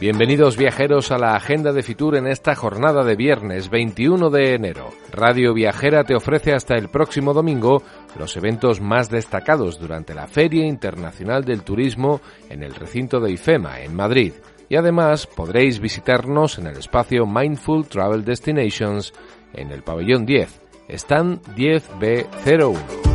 Bienvenidos 0.00 0.56
viajeros 0.56 1.10
a 1.10 1.18
la 1.18 1.34
agenda 1.34 1.72
de 1.72 1.82
Fitur 1.82 2.14
en 2.14 2.28
esta 2.28 2.54
jornada 2.54 3.02
de 3.02 3.16
viernes 3.16 3.68
21 3.68 4.30
de 4.30 4.54
enero. 4.54 4.90
Radio 5.10 5.52
Viajera 5.52 6.04
te 6.04 6.14
ofrece 6.14 6.52
hasta 6.52 6.76
el 6.76 6.88
próximo 6.88 7.34
domingo 7.34 7.82
los 8.16 8.36
eventos 8.36 8.80
más 8.80 9.10
destacados 9.10 9.80
durante 9.80 10.14
la 10.14 10.28
Feria 10.28 10.64
Internacional 10.64 11.44
del 11.44 11.64
Turismo 11.64 12.20
en 12.48 12.62
el 12.62 12.76
recinto 12.76 13.18
de 13.18 13.32
IFEMA, 13.32 13.80
en 13.80 13.96
Madrid. 13.96 14.34
Y 14.68 14.76
además 14.76 15.26
podréis 15.26 15.80
visitarnos 15.80 16.60
en 16.60 16.68
el 16.68 16.76
espacio 16.76 17.26
Mindful 17.26 17.88
Travel 17.88 18.24
Destinations 18.24 19.12
en 19.52 19.72
el 19.72 19.82
pabellón 19.82 20.24
10, 20.24 20.60
stand 20.90 21.42
10B01. 21.56 23.07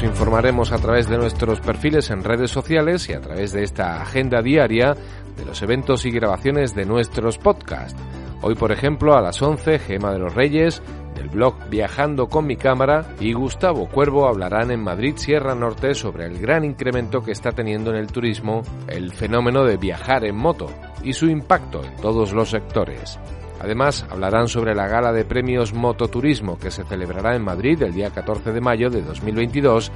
Os 0.00 0.04
informaremos 0.04 0.72
a 0.72 0.78
través 0.78 1.10
de 1.10 1.18
nuestros 1.18 1.60
perfiles 1.60 2.08
en 2.08 2.24
redes 2.24 2.50
sociales 2.50 3.06
y 3.10 3.12
a 3.12 3.20
través 3.20 3.52
de 3.52 3.62
esta 3.62 4.00
agenda 4.00 4.40
diaria 4.40 4.94
de 5.36 5.44
los 5.44 5.60
eventos 5.60 6.06
y 6.06 6.10
grabaciones 6.10 6.74
de 6.74 6.86
nuestros 6.86 7.36
podcasts. 7.36 8.00
Hoy, 8.40 8.54
por 8.54 8.72
ejemplo, 8.72 9.14
a 9.14 9.20
las 9.20 9.42
11, 9.42 9.78
Gema 9.78 10.10
de 10.14 10.18
los 10.18 10.34
Reyes, 10.34 10.82
del 11.14 11.28
blog 11.28 11.68
Viajando 11.68 12.28
con 12.28 12.46
mi 12.46 12.56
cámara, 12.56 13.14
y 13.20 13.34
Gustavo 13.34 13.90
Cuervo 13.90 14.26
hablarán 14.26 14.70
en 14.70 14.82
Madrid 14.82 15.16
Sierra 15.16 15.54
Norte 15.54 15.92
sobre 15.92 16.24
el 16.24 16.38
gran 16.38 16.64
incremento 16.64 17.20
que 17.20 17.32
está 17.32 17.52
teniendo 17.52 17.90
en 17.90 17.96
el 17.96 18.06
turismo 18.06 18.62
el 18.88 19.12
fenómeno 19.12 19.64
de 19.64 19.76
viajar 19.76 20.24
en 20.24 20.34
moto 20.34 20.68
y 21.04 21.12
su 21.12 21.26
impacto 21.26 21.84
en 21.84 21.94
todos 21.96 22.32
los 22.32 22.48
sectores. 22.48 23.20
Además, 23.60 24.06
hablarán 24.10 24.48
sobre 24.48 24.74
la 24.74 24.88
gala 24.88 25.12
de 25.12 25.24
premios 25.24 25.74
Mototurismo 25.74 26.58
que 26.58 26.70
se 26.70 26.84
celebrará 26.84 27.36
en 27.36 27.44
Madrid 27.44 27.82
el 27.82 27.92
día 27.92 28.10
14 28.10 28.52
de 28.52 28.60
mayo 28.60 28.88
de 28.88 29.02
2022 29.02 29.92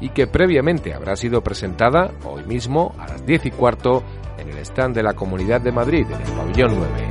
y 0.00 0.08
que 0.08 0.26
previamente 0.26 0.92
habrá 0.92 1.14
sido 1.14 1.40
presentada 1.40 2.10
hoy 2.24 2.42
mismo 2.44 2.92
a 2.98 3.06
las 3.06 3.24
10 3.24 3.46
y 3.46 3.50
cuarto 3.52 4.02
en 4.36 4.48
el 4.50 4.58
stand 4.58 4.96
de 4.96 5.04
la 5.04 5.14
Comunidad 5.14 5.60
de 5.60 5.70
Madrid, 5.70 6.06
en 6.10 6.20
el 6.20 6.32
pabellón 6.32 6.74
9. 6.76 7.08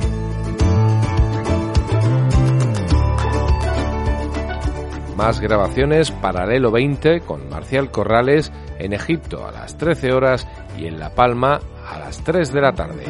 Más 5.16 5.40
grabaciones 5.40 6.10
Paralelo 6.10 6.70
20 6.70 7.20
con 7.20 7.48
Marcial 7.48 7.90
Corrales 7.90 8.52
en 8.78 8.92
Egipto 8.92 9.46
a 9.46 9.52
las 9.52 9.78
13 9.78 10.12
horas 10.12 10.46
y 10.76 10.86
en 10.86 10.98
La 10.98 11.14
Palma 11.14 11.60
a 11.88 11.98
las 11.98 12.22
3 12.24 12.52
de 12.52 12.60
la 12.60 12.72
tarde. 12.72 13.04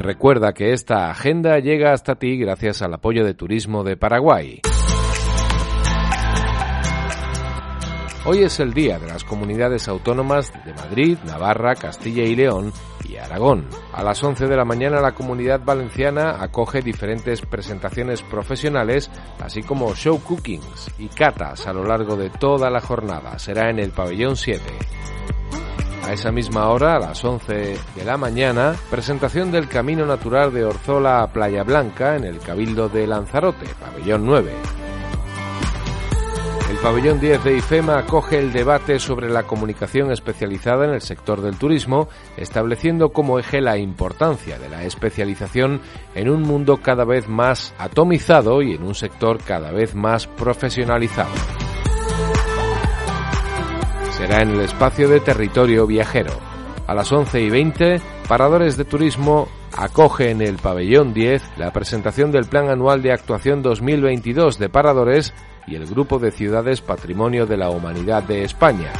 Recuerda 0.00 0.54
que 0.54 0.72
esta 0.72 1.10
agenda 1.10 1.58
llega 1.58 1.92
hasta 1.92 2.14
ti 2.14 2.38
gracias 2.38 2.80
al 2.80 2.94
apoyo 2.94 3.22
de 3.22 3.34
Turismo 3.34 3.84
de 3.84 3.98
Paraguay. 3.98 4.62
Hoy 8.24 8.38
es 8.38 8.60
el 8.60 8.72
día 8.72 8.98
de 8.98 9.08
las 9.08 9.24
comunidades 9.24 9.88
autónomas 9.88 10.54
de 10.64 10.72
Madrid, 10.72 11.18
Navarra, 11.26 11.74
Castilla 11.74 12.22
y 12.22 12.34
León 12.34 12.72
y 13.06 13.16
Aragón. 13.16 13.66
A 13.92 14.02
las 14.02 14.24
11 14.24 14.46
de 14.46 14.56
la 14.56 14.64
mañana 14.64 15.02
la 15.02 15.12
comunidad 15.12 15.60
valenciana 15.62 16.42
acoge 16.42 16.80
diferentes 16.80 17.42
presentaciones 17.42 18.22
profesionales, 18.22 19.10
así 19.38 19.62
como 19.62 19.94
show 19.94 20.18
cookings 20.22 20.92
y 20.98 21.08
catas 21.08 21.66
a 21.66 21.74
lo 21.74 21.84
largo 21.84 22.16
de 22.16 22.30
toda 22.30 22.70
la 22.70 22.80
jornada. 22.80 23.38
Será 23.38 23.68
en 23.68 23.78
el 23.78 23.90
pabellón 23.90 24.36
7. 24.36 24.62
A 26.10 26.14
esa 26.14 26.32
misma 26.32 26.68
hora, 26.70 26.96
a 26.96 26.98
las 26.98 27.24
11 27.24 27.78
de 27.94 28.04
la 28.04 28.16
mañana, 28.16 28.74
presentación 28.90 29.52
del 29.52 29.68
Camino 29.68 30.04
Natural 30.04 30.52
de 30.52 30.64
Orzola 30.64 31.22
a 31.22 31.32
Playa 31.32 31.62
Blanca 31.62 32.16
en 32.16 32.24
el 32.24 32.40
Cabildo 32.40 32.88
de 32.88 33.06
Lanzarote, 33.06 33.66
pabellón 33.78 34.26
9. 34.26 34.50
El 36.68 36.76
pabellón 36.78 37.20
10 37.20 37.44
de 37.44 37.56
IFEMA 37.58 37.98
acoge 37.98 38.40
el 38.40 38.52
debate 38.52 38.98
sobre 38.98 39.30
la 39.30 39.44
comunicación 39.44 40.10
especializada 40.10 40.84
en 40.84 40.94
el 40.94 41.00
sector 41.00 41.42
del 41.42 41.58
turismo, 41.58 42.08
estableciendo 42.36 43.10
como 43.10 43.38
eje 43.38 43.60
la 43.60 43.78
importancia 43.78 44.58
de 44.58 44.68
la 44.68 44.82
especialización 44.82 45.80
en 46.16 46.28
un 46.28 46.42
mundo 46.42 46.78
cada 46.78 47.04
vez 47.04 47.28
más 47.28 47.72
atomizado 47.78 48.62
y 48.62 48.72
en 48.72 48.82
un 48.82 48.96
sector 48.96 49.38
cada 49.44 49.70
vez 49.70 49.94
más 49.94 50.26
profesionalizado 50.26 51.30
será 54.20 54.42
en 54.42 54.50
el 54.50 54.60
espacio 54.60 55.08
de 55.08 55.20
territorio 55.20 55.86
viajero. 55.86 56.34
A 56.86 56.94
las 56.94 57.10
11 57.10 57.40
y 57.40 57.48
20, 57.48 58.02
Paradores 58.28 58.76
de 58.76 58.84
Turismo 58.84 59.48
acoge 59.74 60.30
en 60.30 60.42
el 60.42 60.56
pabellón 60.58 61.14
10 61.14 61.56
la 61.56 61.72
presentación 61.72 62.30
del 62.30 62.44
Plan 62.44 62.68
Anual 62.68 63.00
de 63.00 63.14
Actuación 63.14 63.62
2022 63.62 64.58
de 64.58 64.68
Paradores 64.68 65.32
y 65.66 65.74
el 65.74 65.86
Grupo 65.86 66.18
de 66.18 66.32
Ciudades 66.32 66.82
Patrimonio 66.82 67.46
de 67.46 67.56
la 67.56 67.70
Humanidad 67.70 68.22
de 68.22 68.44
España. 68.44 68.92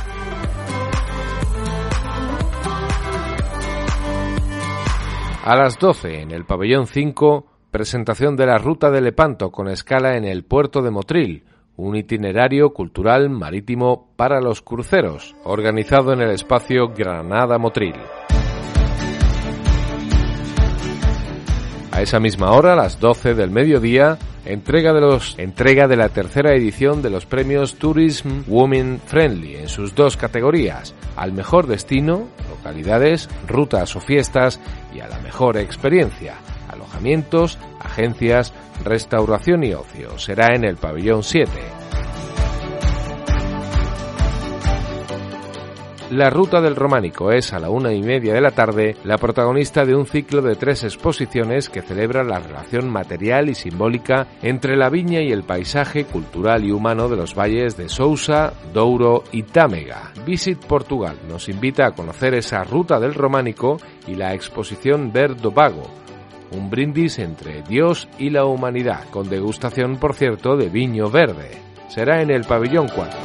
A 5.45 5.55
las 5.55 5.79
12 5.79 6.23
en 6.23 6.31
el 6.31 6.47
pabellón 6.47 6.87
5, 6.87 7.47
presentación 7.71 8.37
de 8.37 8.47
la 8.47 8.57
Ruta 8.57 8.91
de 8.91 9.03
Lepanto 9.03 9.51
con 9.51 9.69
escala 9.69 10.17
en 10.17 10.25
el 10.25 10.45
puerto 10.45 10.81
de 10.81 10.91
Motril, 10.91 11.45
un 11.81 11.97
itinerario 11.97 12.75
cultural 12.75 13.31
marítimo 13.31 14.11
para 14.17 14.41
los 14.41 14.61
cruceros, 14.61 15.35
organizado 15.45 16.13
en 16.13 16.21
el 16.21 16.31
espacio 16.31 16.89
Granada 16.89 17.59
Motril. 17.59 17.95
A 21.93 22.03
esa 22.03 22.21
misma 22.21 22.53
hora, 22.53 22.75
a 22.75 22.77
las 22.77 23.01
12 23.01 23.35
del 23.35 23.51
mediodía, 23.51 24.19
entrega 24.45 24.93
de, 24.93 25.01
los, 25.01 25.39
entrega 25.39 25.89
de 25.89 25.97
la 25.97 26.11
tercera 26.11 26.55
edición 26.55 27.03
de 27.03 27.11
los 27.11 27.27
premios 27.27 27.77
Tourism 27.77 28.43
Women 28.47 29.01
Friendly 29.05 29.57
en 29.57 29.69
sus 29.69 29.95
dos 29.95 30.17
categorías, 30.17 30.95
al 31.17 31.33
mejor 31.33 31.67
destino, 31.67 32.29
localidades, 32.49 33.29
rutas 33.49 33.97
o 33.97 34.01
fiestas 34.01 34.61
y 34.95 35.01
a 35.01 35.09
la 35.09 35.19
mejor 35.21 35.57
experiencia, 35.57 36.35
agencias, 37.81 38.53
restauración 38.85 39.65
y 39.65 39.75
ocio. 39.75 40.19
Será 40.19 40.55
en 40.55 40.65
el 40.65 40.77
pabellón 40.77 41.23
7. 41.23 41.81
La 46.11 46.29
Ruta 46.29 46.61
del 46.61 46.75
Románico 46.75 47.31
es 47.31 47.53
a 47.53 47.61
la 47.61 47.71
una 47.71 47.93
y 47.93 48.03
media 48.03 48.35
de 48.35 48.41
la 48.41 48.51
tarde 48.51 48.97
la 49.05 49.17
protagonista 49.17 49.85
de 49.85 49.95
un 49.95 50.07
ciclo 50.07 50.43
de 50.43 50.57
tres 50.57 50.83
exposiciones 50.83 51.69
que 51.69 51.83
celebra 51.83 52.25
la 52.25 52.41
relación 52.41 52.91
material 52.91 53.49
y 53.49 53.55
simbólica 53.55 54.27
entre 54.43 54.77
la 54.77 54.91
viña 54.91 55.23
y 55.23 55.31
el 55.31 55.45
paisaje 55.45 56.07
cultural 56.07 56.65
y 56.65 56.73
humano 56.73 57.09
de 57.09 57.15
los 57.15 57.37
valles 57.37 57.77
de 57.77 57.89
Sousa, 57.89 58.53
Douro 58.75 59.23
y 59.31 59.45
Támega. 59.45 60.11
Visit 60.27 60.59
Portugal 60.59 61.17
nos 61.29 61.49
invita 61.49 61.87
a 61.87 61.93
conocer 61.93 62.35
esa 62.35 62.65
Ruta 62.65 62.99
del 62.99 63.15
Románico 63.15 63.77
y 64.09 64.17
la 64.17 64.35
exposición 64.35 65.13
Verdo 65.13 65.53
Vago, 65.53 65.85
un 66.53 66.71
brindis 66.71 67.19
entre 67.19 67.63
Dios 67.63 68.09
y 68.19 68.31
la 68.31 68.45
humanidad, 68.45 69.05
con 69.11 69.29
degustación, 69.29 69.99
por 69.99 70.15
cierto, 70.15 70.57
de 70.57 70.69
viño 70.69 71.11
verde. 71.11 71.51
Será 71.89 72.23
en 72.23 72.31
el 72.31 72.45
pabellón 72.45 72.89
4. 72.95 73.19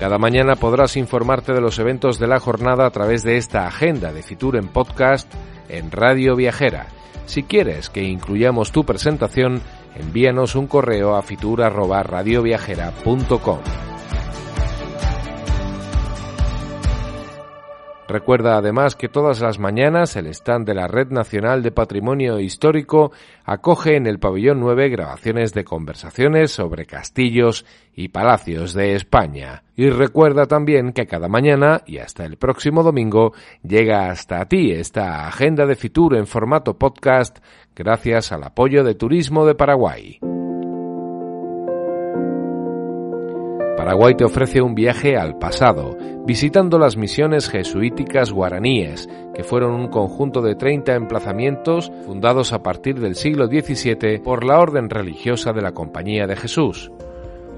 Cada 0.00 0.18
mañana 0.18 0.56
podrás 0.56 0.96
informarte 0.98 1.54
de 1.54 1.60
los 1.60 1.78
eventos 1.78 2.18
de 2.18 2.26
la 2.26 2.38
jornada 2.38 2.86
a 2.86 2.90
través 2.90 3.22
de 3.22 3.38
esta 3.38 3.66
agenda 3.66 4.12
de 4.12 4.22
Fitur 4.22 4.56
en 4.56 4.68
podcast 4.68 5.32
en 5.68 5.90
Radio 5.90 6.36
Viajera. 6.36 6.86
Si 7.24 7.42
quieres 7.42 7.88
que 7.90 8.04
incluyamos 8.04 8.70
tu 8.72 8.84
presentación, 8.84 9.62
envíanos 9.96 10.54
un 10.54 10.66
correo 10.66 11.16
a 11.16 11.22
fitur@radioviajera.com. 11.22 13.85
Recuerda 18.08 18.56
además 18.56 18.94
que 18.94 19.08
todas 19.08 19.40
las 19.40 19.58
mañanas 19.58 20.14
el 20.14 20.28
stand 20.28 20.64
de 20.66 20.74
la 20.74 20.86
Red 20.86 21.10
Nacional 21.10 21.62
de 21.62 21.72
Patrimonio 21.72 22.38
Histórico 22.38 23.10
acoge 23.44 23.96
en 23.96 24.06
el 24.06 24.20
pabellón 24.20 24.60
9 24.60 24.88
grabaciones 24.88 25.52
de 25.52 25.64
conversaciones 25.64 26.52
sobre 26.52 26.86
castillos 26.86 27.66
y 27.94 28.08
palacios 28.08 28.74
de 28.74 28.94
España. 28.94 29.64
Y 29.74 29.90
recuerda 29.90 30.46
también 30.46 30.92
que 30.92 31.06
cada 31.06 31.26
mañana 31.26 31.82
y 31.84 31.98
hasta 31.98 32.24
el 32.24 32.36
próximo 32.36 32.84
domingo 32.84 33.32
llega 33.62 34.08
hasta 34.08 34.44
ti 34.46 34.70
esta 34.70 35.26
agenda 35.26 35.66
de 35.66 35.74
Fitur 35.74 36.14
en 36.14 36.28
formato 36.28 36.78
podcast 36.78 37.38
gracias 37.74 38.30
al 38.30 38.44
apoyo 38.44 38.84
de 38.84 38.94
Turismo 38.94 39.46
de 39.46 39.56
Paraguay. 39.56 40.20
Paraguay 43.86 44.16
te 44.16 44.24
ofrece 44.24 44.60
un 44.60 44.74
viaje 44.74 45.16
al 45.16 45.38
pasado, 45.38 45.96
visitando 46.26 46.76
las 46.76 46.96
misiones 46.96 47.48
jesuíticas 47.48 48.32
guaraníes, 48.32 49.08
que 49.32 49.44
fueron 49.44 49.74
un 49.74 49.86
conjunto 49.86 50.42
de 50.42 50.56
30 50.56 50.96
emplazamientos 50.96 51.92
fundados 52.04 52.52
a 52.52 52.64
partir 52.64 52.98
del 52.98 53.14
siglo 53.14 53.46
XVII 53.46 54.18
por 54.18 54.42
la 54.42 54.58
orden 54.58 54.90
religiosa 54.90 55.52
de 55.52 55.62
la 55.62 55.70
Compañía 55.70 56.26
de 56.26 56.34
Jesús. 56.34 56.90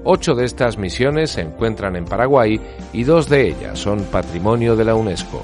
Ocho 0.03 0.35
de 0.35 0.45
estas 0.45 0.77
misiones 0.77 1.31
se 1.31 1.41
encuentran 1.41 1.95
en 1.95 2.05
Paraguay 2.05 2.61
y 2.93 3.05
dos 3.05 3.27
de 3.27 3.47
ellas 3.47 3.79
son 3.79 4.03
patrimonio 4.03 4.75
de 4.75 4.85
la 4.85 4.93
UNESCO. 4.93 5.41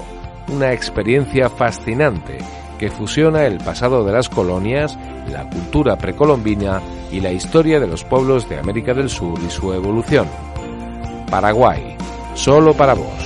Una 0.54 0.72
experiencia 0.72 1.50
fascinante 1.50 2.38
que 2.78 2.90
fusiona 2.90 3.44
el 3.44 3.58
pasado 3.58 4.04
de 4.04 4.12
las 4.12 4.28
colonias, 4.28 4.96
la 5.32 5.50
cultura 5.50 5.98
precolombina 5.98 6.80
y 7.10 7.18
la 7.18 7.32
historia 7.32 7.80
de 7.80 7.88
los 7.88 8.04
pueblos 8.04 8.48
de 8.48 8.60
América 8.60 8.94
del 8.94 9.10
Sur 9.10 9.40
y 9.44 9.50
su 9.50 9.72
evolución. 9.72 10.28
Paraguay, 11.26 11.96
solo 12.34 12.74
para 12.74 12.94
vos. 12.94 13.25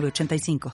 85 0.00 0.70